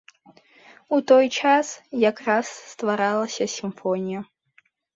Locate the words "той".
1.11-1.25